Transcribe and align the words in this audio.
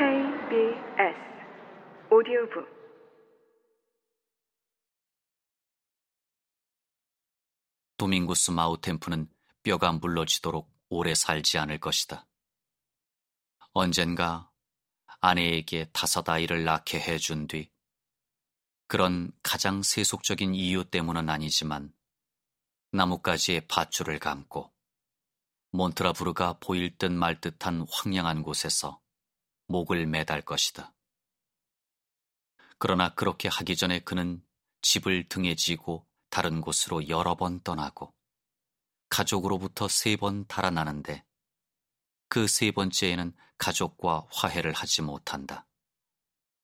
KBS 0.00 1.18
오디오북 2.10 2.66
도밍구스 7.98 8.52
마우템프는 8.52 9.28
뼈가 9.62 9.92
물러지도록 9.92 10.72
오래 10.88 11.14
살지 11.14 11.58
않을 11.58 11.80
것이다. 11.80 12.26
언젠가 13.74 14.50
아내에게 15.20 15.90
다섯 15.92 16.26
아이를 16.30 16.64
낳게 16.64 16.98
해준 16.98 17.46
뒤 17.46 17.70
그런 18.86 19.30
가장 19.42 19.82
세속적인 19.82 20.54
이유 20.54 20.86
때문은 20.86 21.28
아니지만 21.28 21.92
나뭇가지에 22.92 23.66
밧줄을 23.68 24.18
감고 24.18 24.72
몬트라부르가 25.72 26.54
보일 26.58 26.96
듯 26.96 27.12
말 27.12 27.38
듯한 27.38 27.84
황량한 27.92 28.42
곳에서 28.42 28.99
목을 29.70 30.06
매달 30.06 30.42
것이다. 30.42 30.92
그러나 32.78 33.14
그렇게 33.14 33.48
하기 33.48 33.76
전에 33.76 34.00
그는 34.00 34.44
집을 34.82 35.28
등에 35.28 35.54
지고 35.54 36.06
다른 36.28 36.60
곳으로 36.60 37.08
여러 37.08 37.36
번 37.36 37.60
떠나고 37.60 38.12
가족으로부터 39.08 39.86
세 39.88 40.16
번 40.16 40.46
달아나는데 40.46 41.24
그 42.28 42.46
세 42.46 42.70
번째에는 42.72 43.32
가족과 43.58 44.26
화해를 44.32 44.72
하지 44.72 45.02
못한다. 45.02 45.66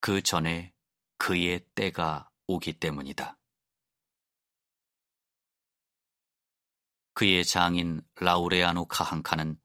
그 0.00 0.22
전에 0.22 0.74
그의 1.18 1.64
때가 1.74 2.30
오기 2.46 2.80
때문이다. 2.80 3.38
그의 7.14 7.44
장인 7.44 8.02
라우레아노 8.16 8.86
카한카는 8.86 9.60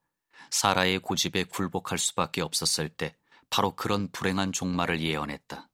사라의 0.52 1.00
고집에 1.00 1.46
굴복할 1.46 1.98
수밖에 1.98 2.42
없었을 2.42 2.90
때 2.90 3.18
바로 3.50 3.76
그런 3.76 4.10
불행한 4.12 4.52
종말을 4.52 5.02
예언했다. 5.02 5.70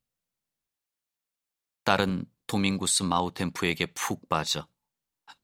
딸은 1.84 2.26
도밍구스 2.48 3.04
마우템프에게 3.04 3.88
푹 3.94 4.30
빠져 4.30 4.68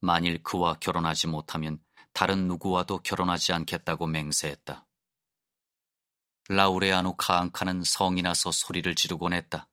만일 0.00 0.42
그와 0.42 0.74
결혼하지 0.74 1.26
못하면 1.26 1.82
다른 2.12 2.46
누구와도 2.48 2.98
결혼하지 2.98 3.52
않겠다고 3.52 4.06
맹세했다. 4.06 4.86
라우레아노 6.50 7.16
카앙카는 7.16 7.82
성이 7.84 8.22
나서 8.22 8.50
소리를 8.52 8.94
지르곤 8.94 9.32
했다. 9.32 9.68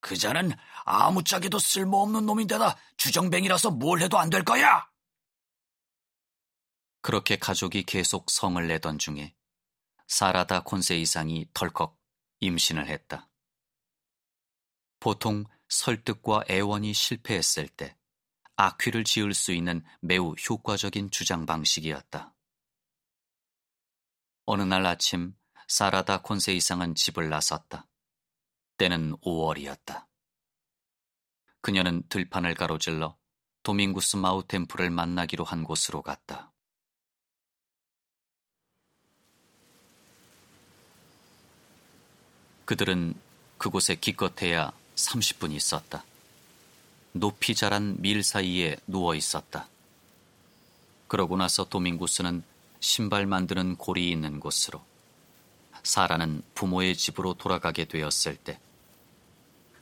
그 0.00 0.16
자는 0.16 0.52
아무짝에도 0.84 1.58
쓸모없는 1.58 2.24
놈인데다 2.26 2.76
주정뱅이라서 2.96 3.72
뭘 3.72 4.00
해도 4.00 4.18
안 4.18 4.30
될 4.30 4.44
거야! 4.44 4.88
그렇게 7.00 7.36
가족이 7.36 7.84
계속 7.84 8.30
성을 8.30 8.64
내던 8.66 8.98
중에 8.98 9.34
사라다 10.08 10.64
콘세 10.64 10.96
이상이 10.96 11.46
덜컥 11.52 11.96
임신을 12.40 12.88
했다. 12.88 13.28
보통 15.00 15.44
설득과 15.68 16.44
애원이 16.50 16.94
실패했을 16.94 17.68
때 17.68 17.96
악귀를 18.56 19.04
지을 19.04 19.34
수 19.34 19.52
있는 19.52 19.84
매우 20.00 20.32
효과적인 20.32 21.10
주장 21.10 21.46
방식이었다. 21.46 22.34
어느 24.46 24.62
날 24.62 24.86
아침 24.86 25.36
사라다 25.68 26.22
콘세 26.22 26.54
이상은 26.54 26.94
집을 26.94 27.28
나섰다. 27.28 27.86
때는 28.78 29.14
5월이었다. 29.18 30.06
그녀는 31.60 32.02
들판을 32.08 32.54
가로질러 32.54 33.18
도밍구스 33.62 34.16
마우템프를 34.16 34.88
만나기로 34.88 35.44
한 35.44 35.64
곳으로 35.64 36.02
갔다. 36.02 36.52
그들은 42.68 43.14
그곳에 43.56 43.94
기껏해야 43.94 44.72
30분 44.94 45.52
있었다. 45.52 46.04
높이 47.12 47.54
자란 47.54 47.96
밀 47.98 48.22
사이에 48.22 48.76
누워 48.86 49.14
있었다. 49.14 49.66
그러고 51.06 51.38
나서 51.38 51.64
도밍구스는 51.64 52.42
신발 52.80 53.24
만드는 53.24 53.76
골이 53.76 54.10
있는 54.10 54.38
곳으로 54.38 54.84
사라는 55.82 56.42
부모의 56.54 56.94
집으로 56.94 57.32
돌아가게 57.32 57.86
되었을 57.86 58.36
때 58.36 58.60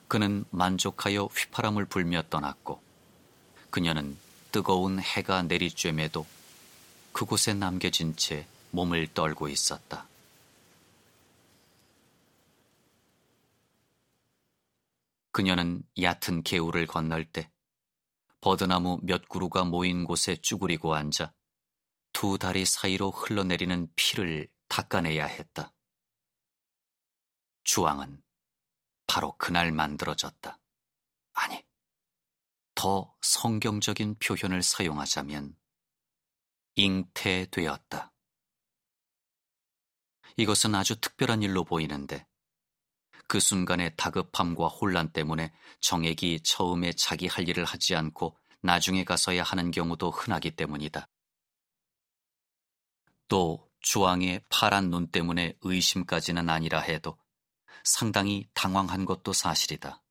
그는 0.07 0.45
만족하여 0.51 1.25
휘파람을 1.25 1.87
불며 1.87 2.23
떠났고 2.31 2.81
그녀는 3.71 4.17
뜨거운 4.53 5.01
해가 5.01 5.43
내리쬐매도 5.43 6.25
그곳에 7.13 7.53
남겨진 7.53 8.15
채 8.15 8.47
몸을 8.71 9.09
떨고 9.13 9.49
있었다. 9.49 10.07
그녀는 15.37 15.83
얕은 16.01 16.45
개울을 16.45 16.87
건널 16.87 17.31
때 17.31 17.53
버드나무 18.41 19.01
몇 19.03 19.29
그루가 19.29 19.65
모인 19.65 20.05
곳에 20.05 20.37
쭈그리고 20.37 20.95
앉아 20.95 21.35
두 22.15 22.39
다리 22.39 22.65
사이로 22.65 23.11
흘러내리는 23.11 23.93
피를 23.97 24.49
닦아내야 24.69 25.27
했다. 25.27 25.75
주왕은 27.65 28.25
바로 29.07 29.37
그날 29.37 29.73
만들어졌다. 29.73 30.59
아니, 31.35 31.63
더 32.75 33.15
성경적인 33.21 34.15
표현을 34.19 34.63
사용하자면 34.63 35.55
잉태되었다. 36.77 38.11
이것은 40.39 40.75
아주 40.75 40.99
특별한 40.99 41.43
일로 41.43 41.63
보이는데 41.65 42.27
그 43.29 43.41
순간의 43.41 43.95
다급함과 43.97 44.69
혼란 44.69 45.11
때문에 45.11 45.53
정액이 45.81 46.41
처음에 46.45 46.93
자기 46.93 47.27
할 47.27 47.49
일을 47.49 47.65
하지 47.65 47.95
않고 47.95 48.37
나중에 48.61 49.05
가서야 49.05 49.43
하는 49.43 49.71
경우도 49.71 50.11
흔하기 50.11 50.53
때문이다. 50.53 51.09
또 53.29 53.69
주왕의 53.81 54.45
파란 54.49 54.91
눈 54.91 55.09
때문에 55.09 55.57
의심까지는 55.61 56.49
아니라 56.49 56.81
해도 56.81 57.19
상당히 57.85 58.49
당황한 58.55 59.05
것도 59.05 59.33
사실이다. 59.33 60.03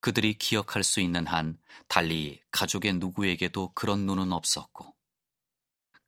그들이 0.00 0.34
기억할 0.34 0.84
수 0.84 1.00
있는 1.00 1.26
한 1.26 1.58
달리 1.88 2.42
가족의 2.50 2.94
누구에게도 2.94 3.72
그런 3.72 4.04
눈은 4.04 4.32
없었고 4.32 4.94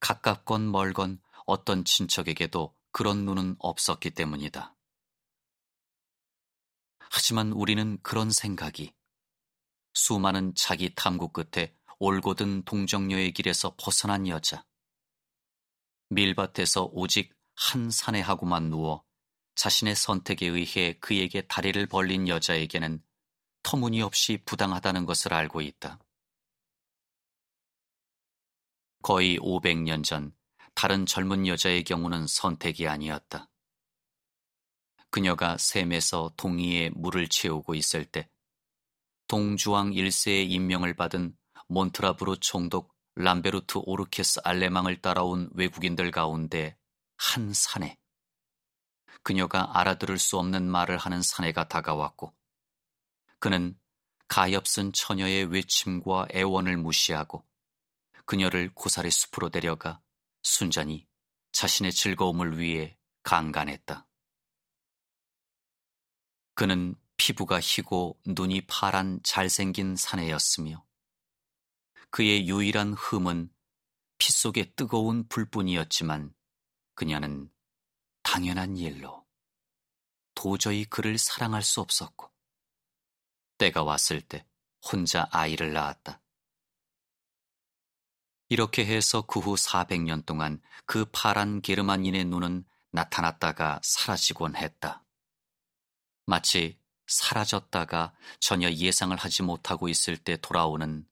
가깝건 0.01 0.71
멀건 0.71 1.21
어떤 1.47 1.85
친척에게도 1.85 2.75
그런 2.93 3.25
눈은 3.25 3.57
없었기 3.59 4.11
때문이다. 4.11 4.76
하지만 7.11 7.53
우리는 7.53 7.99
그런 8.03 8.31
생각이 8.31 8.93
수많은 9.95 10.55
자기 10.55 10.95
탐구 10.95 11.29
끝에 11.29 11.75
올곧은 11.99 12.65
동정녀의 12.65 13.33
길에서 13.33 13.75
벗어난 13.79 14.29
여자, 14.29 14.65
밀밭에서 16.11 16.91
오직 16.93 17.35
한 17.55 17.91
사내하고만 17.91 18.71
누워 18.71 19.05
자신의 19.55 19.97
선택에 19.97 20.47
의해 20.47 20.93
그에게 21.01 21.41
다리를 21.43 21.87
벌린 21.87 22.29
여자에게는 22.29 23.03
터무니없이 23.63 24.43
부당하다는 24.45 25.07
것을 25.07 25.33
알고 25.33 25.63
있다. 25.63 25.99
거의 29.03 29.39
500년 29.39 30.05
전 30.05 30.35
다른 30.75 31.07
젊은 31.07 31.47
여자의 31.47 31.83
경우는 31.85 32.27
선택이 32.27 32.87
아니었다. 32.87 33.49
그녀가 35.11 35.57
샘에서 35.59 36.33
동이에 36.37 36.91
물을 36.95 37.29
채우고 37.29 37.75
있을 37.75 38.05
때 38.05 38.29
동주왕 39.29 39.91
1세의 39.91 40.51
임명을 40.51 40.95
받은 40.95 41.37
몬트라브루 41.69 42.39
총독 42.41 42.95
람베르트 43.17 43.79
오르케스 43.85 44.41
알레망을 44.45 45.01
따라온 45.01 45.49
외국인들 45.55 46.11
가운데 46.11 46.77
한 47.17 47.53
사내 47.53 47.97
그녀가 49.23 49.79
알아들을 49.79 50.19
수 50.19 50.39
없는 50.39 50.71
말을 50.71 50.99
하는 50.99 51.23
사내가 51.23 51.67
다가왔고 51.67 52.35
그는 53.39 53.79
가엾은 54.29 54.93
처녀의 54.93 55.47
외침과 55.47 56.29
애원을 56.35 56.77
무시하고 56.77 57.45
그녀를 58.27 58.71
고사리 58.75 59.11
숲으로 59.11 59.51
데려가 59.51 60.01
순전히 60.43 61.07
자신의 61.53 61.93
즐거움을 61.93 62.59
위해 62.59 62.99
강간했다. 63.23 64.06
그는 66.57 66.97
피부가 67.19 67.61
희고 67.61 68.19
눈이 68.27 68.63
파란 68.67 69.21
잘생긴 69.23 69.95
사내였으며 69.95 70.85
그의 72.11 72.49
유일한 72.49 72.95
흠은 72.95 73.51
피 74.19 74.33
속의 74.33 74.73
뜨거운 74.75 75.29
불뿐이었지만 75.29 76.35
그녀는 76.95 77.51
당연한 78.23 78.79
일로 78.79 79.27
도저히 80.35 80.87
그를 80.87 81.19
사랑할 81.19 81.63
수 81.63 81.83
없었고 81.83 82.33
때가 83.59 83.83
왔을 83.83 84.23
때 84.23 84.47
혼자 84.83 85.29
아이를 85.31 85.75
낳았다. 85.75 86.23
이렇게 88.49 88.87
해서 88.87 89.23
그 89.23 89.41
후 89.41 89.57
400년 89.57 90.25
동안 90.25 90.63
그 90.87 91.05
파란 91.13 91.61
게르만인의 91.61 92.25
눈은 92.25 92.65
나타났다가 92.93 93.81
사라지곤 93.83 94.57
했다. 94.57 95.06
마치 96.27 96.79
사라졌다가 97.07 98.15
전혀 98.41 98.71
예상을 98.71 99.17
하지 99.17 99.43
못하고 99.43 99.89
있을 99.89 100.17
때 100.17 100.37
돌아오는 100.37 101.09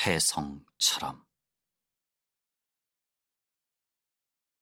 해성처럼. 0.00 1.24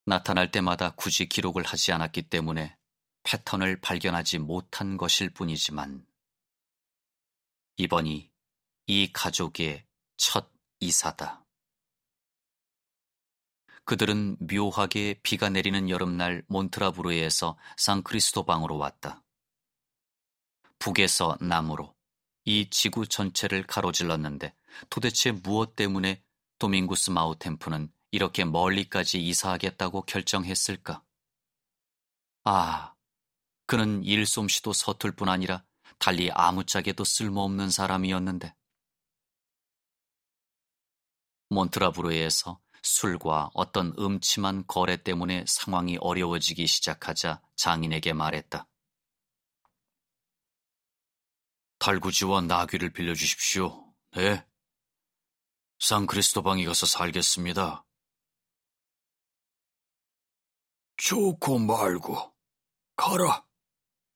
나타날 0.06 0.50
때마다 0.50 0.90
굳이 0.90 1.26
기록을 1.26 1.62
하지 1.62 1.92
않았기 1.92 2.28
때문에 2.28 2.76
패턴을 3.22 3.80
발견하지 3.80 4.38
못한 4.38 4.96
것일 4.98 5.30
뿐이지만 5.30 6.06
이번이 7.76 8.30
이 8.86 9.12
가족의 9.12 9.86
첫 10.16 10.50
이사다. 10.80 11.46
그들은 13.84 14.36
묘하게 14.40 15.20
비가 15.22 15.48
내리는 15.48 15.88
여름날 15.88 16.44
몬트라브르에서 16.48 17.58
상크리스토방으로 17.76 18.76
왔다. 18.76 19.23
북에서 20.84 21.38
남으로 21.40 21.94
이 22.44 22.68
지구 22.68 23.08
전체를 23.08 23.66
가로질렀는데 23.66 24.54
도대체 24.90 25.32
무엇 25.32 25.76
때문에 25.76 26.22
도밍구스 26.58 27.10
마우템프는 27.10 27.90
이렇게 28.10 28.44
멀리까지 28.44 29.26
이사하겠다고 29.26 30.02
결정했을까? 30.02 31.02
아, 32.44 32.92
그는 33.64 34.04
일솜씨도 34.04 34.74
서툴 34.74 35.12
뿐 35.12 35.30
아니라 35.30 35.64
달리 35.98 36.30
아무짝에도 36.30 37.02
쓸모없는 37.02 37.70
사람이었는데. 37.70 38.54
몬트라브르에서 41.48 42.60
술과 42.82 43.52
어떤 43.54 43.94
음침한 43.98 44.64
거래 44.66 45.02
때문에 45.02 45.46
상황이 45.48 45.96
어려워지기 45.98 46.66
시작하자 46.66 47.40
장인에게 47.56 48.12
말했다. 48.12 48.68
달구지와 51.84 52.40
나귀를 52.40 52.94
빌려주십시오. 52.94 53.92
네. 54.16 54.42
상크리스토방에 55.80 56.64
가서 56.64 56.86
살겠습니다. 56.86 57.84
좋고 60.96 61.58
말고 61.58 62.34
가라. 62.96 63.44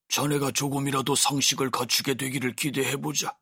자네가 0.09 0.53
조금이라도 0.53 1.15
상식을 1.15 1.71
갖추게 1.71 2.15
되기를 2.15 2.57
기대해보자. 2.57 3.39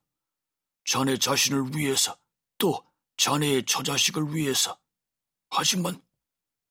자네 0.85 1.19
자신을 1.19 1.77
위해서 1.77 2.19
또 2.59 2.85
자네의 3.19 3.65
처자식을 3.65 4.35
위해서. 4.35 4.77
하지만 5.51 6.05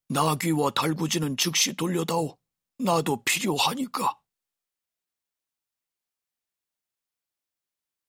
나귀와 0.10 0.72
달구지는 0.72 1.38
즉시 1.38 1.74
돌려다오. 1.74 2.38
나도 2.80 3.24
필요하니까. 3.24 4.20